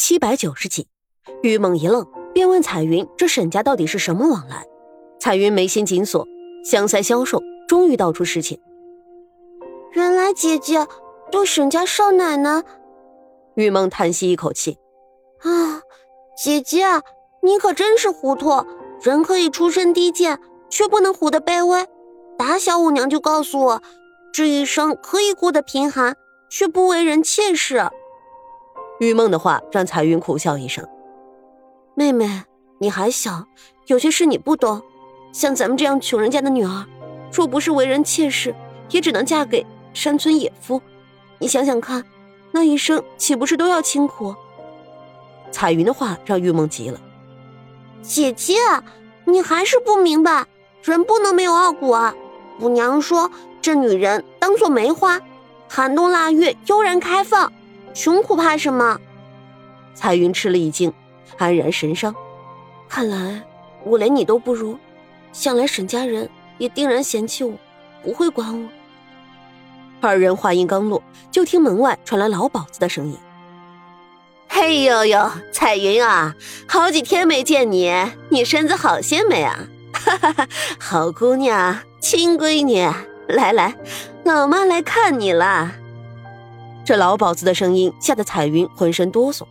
[0.00, 0.88] 七百九十集，
[1.42, 4.64] 玉梦一愣，便问彩云：“这沈家到底是什么往来？”
[5.20, 6.26] 彩云眉心紧锁，
[6.64, 8.58] 香腮消瘦，终于道出实情
[9.92, 10.86] ：“原来姐姐
[11.30, 12.64] 对沈家少奶奶……”
[13.56, 14.78] 玉梦叹息一口气
[15.44, 15.82] ：“啊，
[16.42, 16.86] 姐姐，
[17.42, 18.64] 你可真是糊涂！
[19.02, 20.38] 人可以出身低贱，
[20.70, 21.86] 却不能活得卑微。
[22.38, 23.82] 打小五娘就告诉我，
[24.32, 26.16] 这一生可以过得贫寒，
[26.48, 27.86] 却不为人妾室。”
[29.00, 30.86] 玉梦的话让彩云苦笑一声
[31.96, 32.42] ：“妹妹，
[32.78, 33.46] 你还小，
[33.86, 34.82] 有些事你不懂。
[35.32, 36.84] 像咱们这样穷人家的女儿，
[37.32, 38.54] 若不是为人妾室，
[38.90, 39.64] 也只能嫁给
[39.94, 40.82] 山村野夫。
[41.38, 42.04] 你想想看，
[42.52, 44.34] 那一生岂不是都要清苦？”
[45.50, 47.00] 彩云的话让玉梦急了
[48.02, 48.56] ：“姐姐，
[49.24, 50.46] 你还是不明白，
[50.82, 52.14] 人不能没有傲骨啊！
[52.60, 53.30] 五娘说，
[53.62, 55.18] 这女人当做梅花，
[55.70, 57.50] 寒冬腊月悠然开放。”
[57.92, 58.98] 穷苦怕什么？
[59.94, 60.92] 彩云吃了一惊，
[61.38, 62.14] 黯然神伤。
[62.88, 63.42] 看来
[63.84, 64.78] 我连你都不如，
[65.32, 66.28] 想来沈家人
[66.58, 67.54] 也定然嫌弃我，
[68.02, 68.68] 不会管我。
[70.00, 73.18] 二人话音刚落，就听门外传来老鸨子的声音
[74.48, 76.34] ：“嘿呦呦，彩云啊，
[76.66, 77.92] 好几天没见你，
[78.30, 79.58] 你身子好些没啊？
[79.92, 82.88] 哈哈哈，好姑娘，亲闺女，
[83.28, 83.74] 来来，
[84.24, 85.72] 老妈来看你了。”
[86.90, 89.44] 这老鸨子的声音吓得彩云浑身哆嗦。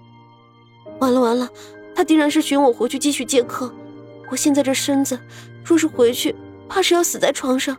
[1.00, 1.48] 完了完了，
[1.96, 3.74] 他定然是寻我回去继续接客。
[4.30, 5.18] 我现在这身子，
[5.64, 6.36] 若是回去，
[6.68, 7.78] 怕是要死在床上。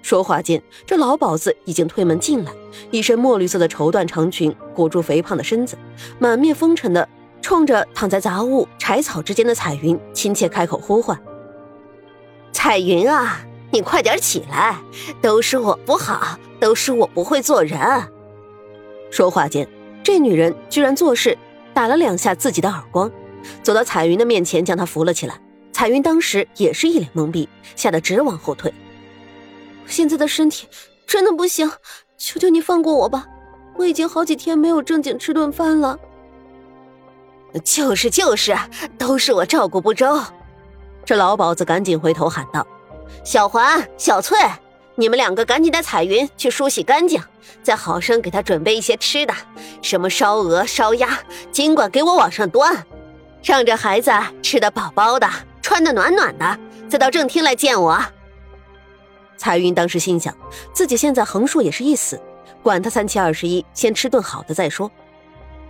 [0.00, 2.52] 说话间，这老鸨子已经推门进来，
[2.90, 5.76] 一身墨绿色的绸缎长裙裹住肥胖的身子，
[6.18, 7.06] 满面风尘的
[7.42, 11.20] 冲着躺在杂物柴草之间的彩云亲切开口呼唤
[12.52, 13.38] ：“彩云啊，
[13.70, 14.78] 你快点起来！
[15.20, 17.78] 都是我不好，都是我不会做人。”
[19.16, 19.66] 说话间，
[20.02, 21.38] 这女人居然做事
[21.72, 23.10] 打了两下自己的耳光，
[23.62, 25.40] 走到彩云的面前，将她扶了起来。
[25.72, 28.70] 彩云当时也是一脸懵逼，吓得直往后退。
[29.86, 30.68] 现在的身体
[31.06, 31.66] 真的不行，
[32.18, 33.26] 求求你放过我吧！
[33.78, 35.98] 我已经好几天没有正经吃顿饭了。
[37.64, 38.54] 就是就是，
[38.98, 40.20] 都是我照顾不周。
[41.06, 42.66] 这老鸨子赶紧回头喊道
[43.24, 44.36] ：“小环、小翠。”
[44.98, 47.22] 你们两个赶紧带彩云去梳洗干净，
[47.62, 49.34] 再好生给她准备一些吃的，
[49.82, 51.18] 什么烧鹅、烧鸭，
[51.52, 52.84] 尽管给我往上端，
[53.42, 54.10] 让这孩子
[54.42, 55.28] 吃得饱饱的，
[55.60, 56.58] 穿得暖暖的，
[56.88, 58.02] 再到正厅来见我。
[59.36, 60.34] 彩云当时心想，
[60.72, 62.18] 自己现在横竖也是一死，
[62.62, 64.90] 管他三七二十一，先吃顿好的再说。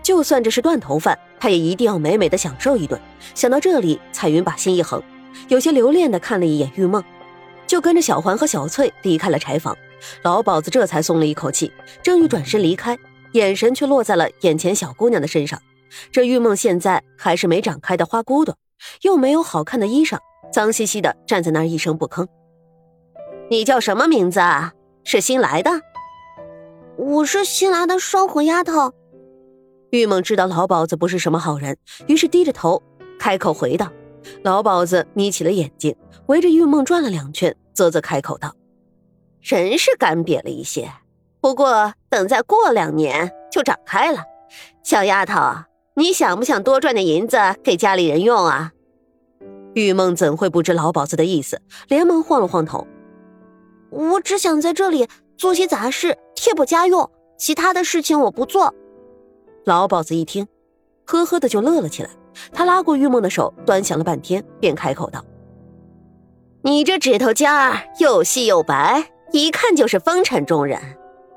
[0.05, 3.01] 就算这是断头饭，他也一定要美美的享受一顿。
[3.35, 5.03] 想到这里，彩云把心一横，
[5.49, 7.03] 有些留恋的看了一眼玉梦。
[7.66, 9.77] 就跟着小环和小翠离开了柴房，
[10.22, 11.72] 老鸨子这才松了一口气，
[12.03, 12.97] 正欲转身离开，
[13.32, 15.60] 眼神却落在了眼前小姑娘的身上。
[16.10, 18.56] 这玉梦现在还是没长开的花骨朵，
[19.03, 20.19] 又没有好看的衣裳，
[20.53, 22.27] 脏兮兮的站在那儿一声不吭。
[23.49, 24.72] 你叫什么名字啊？
[25.04, 25.71] 是新来的？
[26.98, 28.93] 我是新来的烧火丫头。
[29.91, 31.78] 玉梦知道老鸨子不是什么好人，
[32.09, 32.83] 于是低着头
[33.19, 33.93] 开口回道。
[34.43, 35.95] 老鸨子眯起了眼睛，
[36.27, 38.55] 围着玉梦转了两圈，啧啧开口道
[39.41, 40.91] ：“人是干瘪了一些，
[41.41, 44.25] 不过等再过两年就长开了。
[44.83, 45.41] 小丫头，
[45.95, 48.73] 你想不想多赚点银子给家里人用啊？”
[49.75, 52.87] 玉梦怎会不知老鸨子的意思，连忙晃了晃头
[53.91, 55.07] ：“我只想在这里
[55.37, 58.75] 做些杂事，贴补家用，其他的事情我不做。”
[59.67, 60.47] 老鸨子一听，
[61.05, 62.11] 呵呵的就乐了起来。
[62.53, 65.25] 他拉过玉梦的手，端详了半天，便开口道
[66.63, 70.81] ：“你这指头尖儿又细又白，一看就是风尘中人。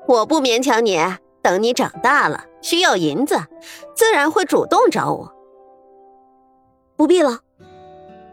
[0.06, 0.98] 我不勉强你，
[1.42, 3.38] 等你长大了需要银子，
[3.94, 5.32] 自然会主动找我。
[6.96, 7.40] 不必了。”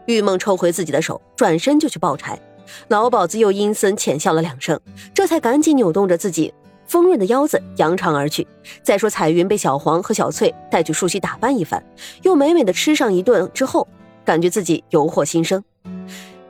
[0.06, 2.40] 玉梦抽回自己的手，转身就去抱柴。
[2.88, 4.78] 老鸨子又阴森浅笑了两声，
[5.14, 6.52] 这才赶紧扭动着自己。
[6.88, 8.44] 丰润的腰子扬长而去。
[8.82, 11.80] 再说彩云被小黄和小翠带去梳洗打扮一番，
[12.22, 13.86] 又美美的吃上一顿之后，
[14.24, 15.62] 感觉自己油惑新生。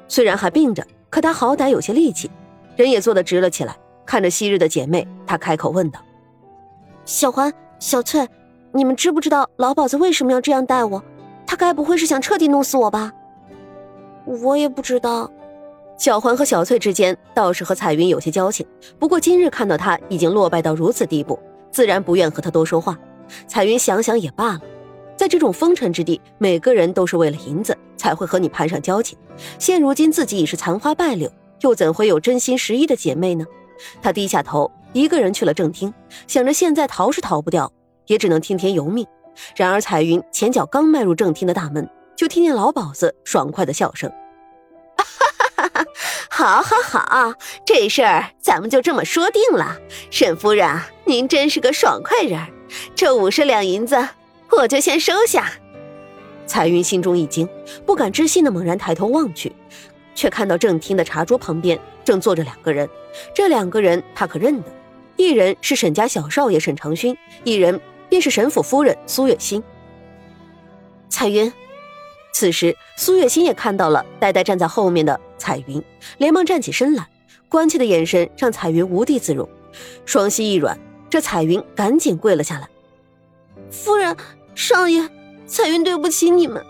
[0.09, 2.31] 虽然还病着，可她好歹有些力气，
[2.77, 3.77] 人也坐得直了起来。
[4.07, 6.01] 看着昔日的姐妹，她开口问道
[7.05, 8.27] ：“小环、小翠，
[8.73, 11.03] 你们知不知道老鸨子为什么要这样待我？
[11.47, 13.13] 他该不会是想彻底弄死我吧？”
[14.25, 15.31] 我也不知道。
[15.99, 18.65] 小环和小翠之间倒是和彩云有些交情，
[19.01, 21.37] 不过今日看到她已经落败到如此地步，
[21.73, 22.97] 自然不愿和她多说话。
[23.49, 24.61] 彩云想想也罢了，
[25.17, 29.19] 在这种风尘之地，每个人都是为了银子才会和你攀上交情。
[29.59, 31.29] 现如今自己已是残花败柳，
[31.63, 33.45] 又怎会有真心实意的姐妹呢？
[34.01, 35.93] 她低下头，一个人去了正厅，
[36.29, 37.73] 想着现在逃是逃不掉，
[38.07, 39.05] 也只能听天由命。
[39.57, 44.11] 然而彩云前脚刚迈入正厅的大门，就听见老鸨子爽快的笑声：“，
[46.39, 49.77] 好，好，好，这事儿咱们就这么说定了。
[50.09, 52.41] 沈夫人，您真是个爽快人，
[52.95, 54.09] 这五十两银子
[54.53, 55.51] 我就先收下。”
[56.47, 57.49] 彩云心中一惊，
[57.85, 59.53] 不敢置信的猛然抬头望去，
[60.15, 62.89] 却看到正厅的茶桌旁边正坐着两个人。
[63.35, 64.71] 这两个人他可认得，
[65.17, 69.61] 一人是沈家小少爷沈长勋，一人便是沈府夫人苏月心。
[71.09, 71.53] 彩云，
[72.39, 75.83] 此时苏月心也看到了呆呆站在后面的彩云，
[76.19, 77.09] 连忙站起身来，
[77.49, 79.49] 关切的眼神让彩云无地自容，
[80.07, 80.79] 双膝一软，
[81.11, 82.69] 这彩云赶紧跪了下来
[83.73, 84.17] ：“夫人，
[84.55, 85.11] 少爷。”
[85.49, 86.65] 彩云对不起你们，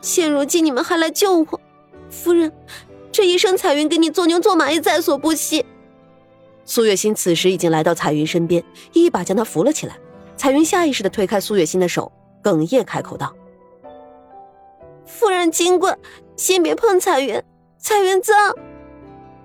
[0.00, 1.60] 现如今你们还来救我，
[2.08, 2.50] 夫人，
[3.12, 5.66] 这一生彩云给你做牛做马也在所不惜。
[6.64, 8.64] 苏月心此时已经来到彩云身边，
[8.94, 9.98] 一把将她扶了起来。
[10.38, 12.10] 彩云下意识的推开苏月心的手，
[12.42, 13.30] 哽咽开口道
[15.10, 15.98] ：“夫人，尽管，
[16.36, 17.42] 先别碰彩云，
[17.78, 18.54] 彩云脏。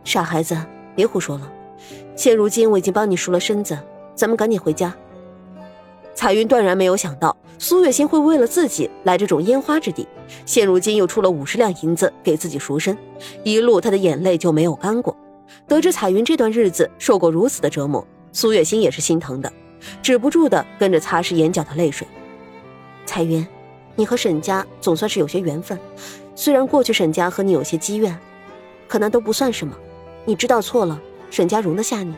[0.03, 0.55] 傻孩子，
[0.95, 1.51] 别胡说了。
[2.15, 3.77] 现如今我已经帮你赎了身子，
[4.13, 4.95] 咱们赶紧回家。”
[6.13, 10.07] 彩云断然没有想到苏月心会为了自己来这种烟花之地，
[10.45, 12.95] 现如今又出了五十两银子给自己赎身，
[13.43, 15.17] 一路她的眼泪就没有干过。
[15.67, 19.51] 得知彩云这段日子受过如此的折磨，苏月心也是心疼的，
[20.01, 22.07] 止不住的跟着擦拭眼角的泪水。
[23.05, 23.45] 彩云，
[23.95, 25.79] 你和沈家总算是有些缘分，
[26.35, 28.17] 虽然过去沈家和你有些积怨，
[28.87, 29.75] 可那都不算什么。
[30.25, 30.99] 你知道错了，
[31.29, 32.15] 沈家容得下你。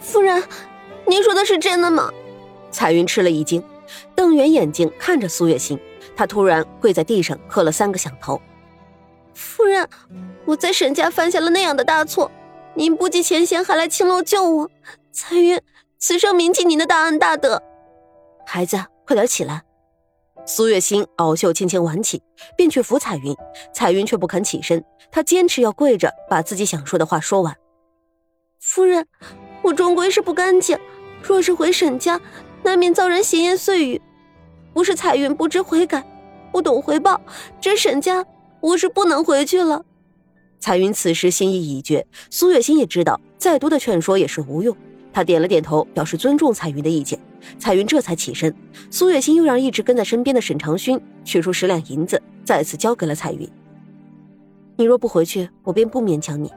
[0.00, 0.42] 夫人，
[1.06, 2.10] 您说的是真的吗？
[2.70, 3.62] 彩云吃了一惊，
[4.14, 5.78] 瞪圆眼睛看着苏月心，
[6.16, 8.40] 她突然跪在地上磕了三个响头。
[9.34, 9.88] 夫人，
[10.44, 12.30] 我在沈家犯下了那样的大错，
[12.74, 14.70] 您不计前嫌还来青楼救我，
[15.12, 15.60] 彩云
[15.98, 17.62] 此生铭记您的大恩大德。
[18.46, 18.76] 孩子，
[19.06, 19.62] 快点起来！
[20.46, 22.22] 苏月心袄袖轻轻挽起，
[22.56, 23.34] 便去扶彩云，
[23.72, 27.56] 彩云却不肯起身，她坚持要跪着把自己想说的话说完。
[28.60, 29.06] 夫人，
[29.62, 30.78] 我终归是不干净，
[31.22, 32.20] 若是回沈家。
[32.62, 34.02] 难免遭人闲言碎语，
[34.74, 36.04] 不是彩云不知悔改，
[36.52, 37.18] 不懂回报，
[37.58, 38.22] 这沈家
[38.60, 39.82] 我是不能回去了。
[40.58, 44.76] 彩云此时心意已决，苏月心也知道再多的劝说也是无用，
[45.10, 47.18] 她点了点头，表示尊重彩云的意见。
[47.58, 48.54] 彩云这才起身，
[48.90, 53.48] 苏月心又让一直跟在身边的沈长勋取出十两银子，再次交给了彩云。
[54.76, 56.52] 你若不回去，我便不勉强你，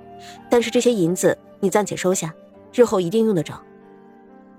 [0.50, 2.34] 但是这些银子你暂且收下，
[2.74, 3.62] 日后一定用得着。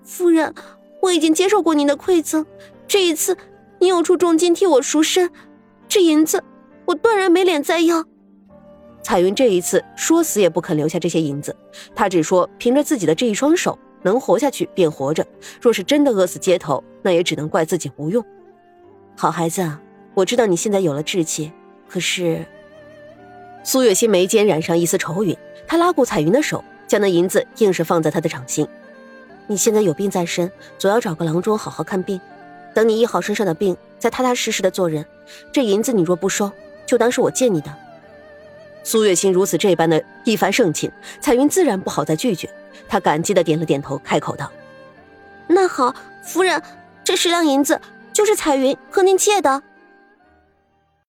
[0.03, 0.55] 夫人。
[1.03, 2.47] 我已经接受过您的馈赠，
[2.89, 3.37] 这一次
[3.79, 5.31] 您又出重金替我赎身，
[5.87, 6.43] 这银子
[6.87, 8.03] 我断然没脸再要。
[9.03, 11.55] 彩云这一次说死也不肯留下这些银子，
[11.95, 15.27] 她只说凭着自己的这一双手能活下去便活着，
[15.61, 18.25] 若是真的饿死街头，那也只能怪自己无用。
[19.17, 19.69] 好孩子，
[20.15, 21.51] 我知道你现在有了志气，
[21.89, 22.45] 可是……
[23.63, 25.37] 苏月心眉间染上一丝愁云，
[25.67, 28.69] 她拉过彩云的手，将那银子硬是放在她的掌心。
[29.47, 32.21] 你现在有病在身，总要找个郎中好好看病。
[32.75, 35.05] 等你医好身上的病，再踏踏实实的做人。
[35.53, 36.51] 这银子你若不收，
[36.85, 37.75] 就当是我借你的。
[38.83, 40.91] 苏月心如此这般的一番盛情，
[41.21, 42.51] 彩云自然不好再拒绝。
[42.89, 44.51] 他感激的点了点头，开口道
[45.47, 46.63] ：“那好，夫人，
[47.03, 47.81] 这十两银子
[48.13, 49.63] 就是彩云和您借的。”